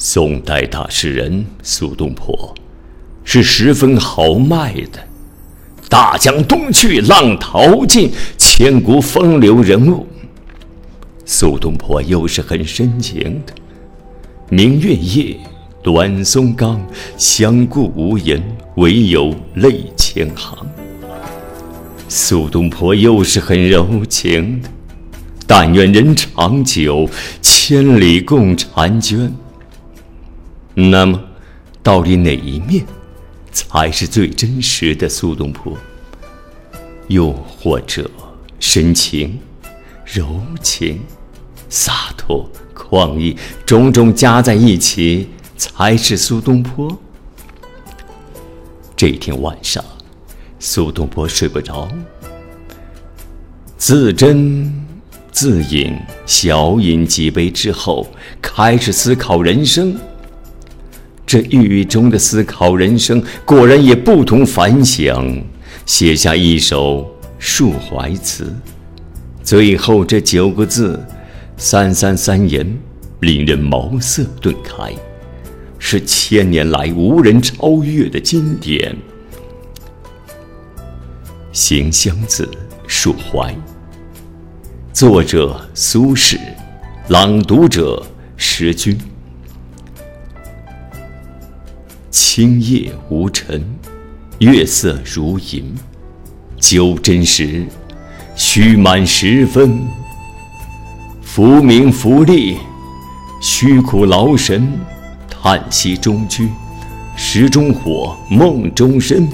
[0.00, 2.54] 宋代大诗人苏东坡
[3.24, 5.08] 是十分豪迈的，
[5.88, 8.08] 大江东去，浪淘尽，
[8.38, 10.06] 千古风流人物。
[11.26, 13.52] 苏东坡又是很深情的，
[14.48, 15.36] 明月夜，
[15.82, 16.80] 短松冈，
[17.16, 18.40] 相顾无言，
[18.76, 20.56] 唯有泪千行。
[22.08, 24.68] 苏东坡又是很柔情的，
[25.44, 27.10] 但愿人长久，
[27.42, 29.34] 千里共婵娟。
[30.80, 31.20] 那么，
[31.82, 32.86] 到底哪一面
[33.50, 35.76] 才是最真实的苏东坡？
[37.08, 38.08] 又或者，
[38.60, 39.40] 深情、
[40.04, 41.00] 柔情、
[41.68, 46.96] 洒脱、旷逸，种种加在一起，才是苏东坡？
[48.94, 49.84] 这天晚上，
[50.60, 51.88] 苏东坡睡不着，
[53.76, 54.70] 自斟
[55.32, 58.06] 自饮，小饮几杯之后，
[58.40, 59.98] 开始思考人生。
[61.28, 65.44] 这郁郁中的思考人生，果然也不同凡响，
[65.84, 67.06] 写下一首
[67.38, 68.50] 抒怀词。
[69.42, 70.98] 最后这九个字，
[71.58, 72.66] 三三三言，
[73.20, 74.90] 令人茅塞顿开，
[75.78, 78.96] 是千年来无人超越的经典。
[81.52, 82.46] 《行香子·
[82.86, 83.52] 述怀》，
[84.94, 86.38] 作者苏轼，
[87.08, 88.02] 朗读者
[88.38, 88.98] 石君。
[92.10, 93.62] 青叶无尘，
[94.38, 95.74] 月色如银。
[96.58, 97.66] 酒斟时，
[98.34, 99.78] 须满十分。
[101.20, 102.56] 浮名浮利，
[103.42, 104.66] 虚苦劳神。
[105.28, 106.48] 叹息中居，
[107.14, 109.28] 石中火，梦中身。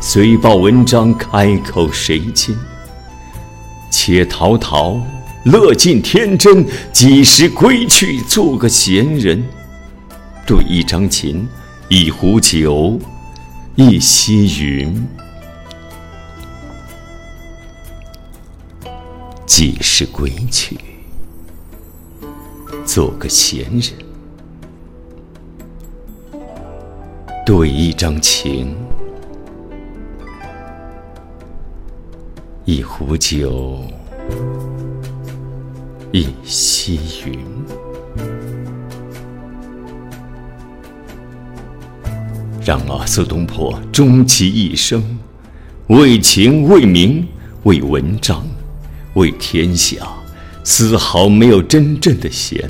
[0.00, 2.56] 虽报文章，开口谁亲？
[3.90, 5.02] 且陶陶，
[5.44, 6.64] 乐尽天真。
[6.92, 9.44] 几时归去，做个闲人？
[10.46, 11.44] 对一张琴，
[11.88, 13.00] 一壶酒，
[13.74, 15.04] 一溪云。
[19.44, 20.78] 几时归去，
[22.84, 23.92] 做个闲人？
[27.44, 28.72] 对一张琴，
[32.64, 33.82] 一壶酒，
[36.12, 37.36] 一溪云。
[42.66, 45.00] 然而，苏东坡终其一生，
[45.86, 47.24] 为情、为名、
[47.62, 48.44] 为文章、
[49.14, 49.98] 为天下，
[50.64, 52.68] 丝毫没有真正的闲。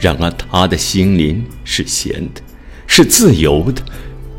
[0.00, 2.40] 然而，他的心灵是闲的，
[2.88, 3.80] 是自由的。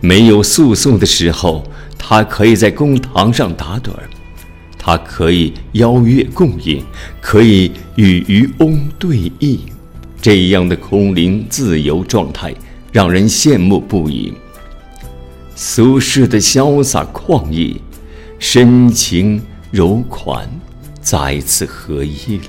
[0.01, 1.63] 没有诉讼的时候，
[1.97, 4.03] 他可以在公堂上打盹儿；
[4.78, 6.84] 他可以邀月共饮，
[7.22, 9.59] 可以与渔翁对弈。
[10.22, 12.53] 这样的空灵自由状态，
[12.91, 14.34] 让人羡慕不已。
[15.59, 17.81] 苏轼的潇洒旷逸、
[18.38, 19.41] 深情
[19.72, 20.47] 柔款，
[21.01, 22.44] 再次合一了。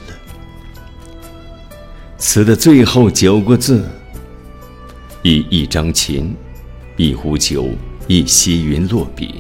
[2.19, 3.83] 词的最后九个字，
[5.23, 6.37] 以一张琴、
[6.99, 7.71] 一壶酒、
[8.07, 9.37] 一溪云落笔。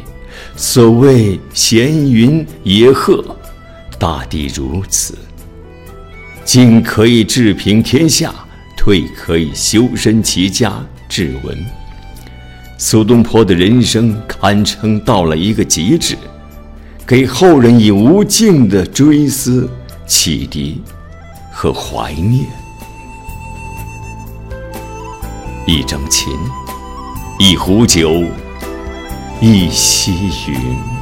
[0.57, 3.23] 所谓闲云野鹤，
[3.99, 5.15] 大抵如此。
[6.43, 8.35] 进可以治平天下，
[8.79, 11.67] 退可以修身齐家治文。
[12.81, 16.17] 苏东坡的人生堪称到了一个极致，
[17.05, 19.69] 给后人以无尽的追思、
[20.07, 20.81] 启迪
[21.51, 22.47] 和怀念。
[25.67, 26.33] 一张琴，
[27.41, 28.23] 一壶酒，
[29.41, 30.13] 一溪
[30.47, 30.98] 云。